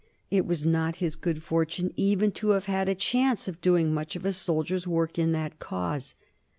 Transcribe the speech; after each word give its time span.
It 0.31 0.47
was 0.47 0.65
not 0.65 0.95
his 0.95 1.15
good 1.15 1.43
fortune 1.43 1.93
even 1.95 2.31
to 2.31 2.49
have 2.57 2.65
had 2.65 2.89
a 2.89 2.95
chance 2.95 3.47
of 3.47 3.61
doing 3.61 3.93
much 3.93 4.15
of 4.15 4.25
a 4.25 4.31
soldier's 4.33 4.87
work 4.87 5.19
in 5.19 5.31
that 5.33 5.59
cause. 5.59 6.15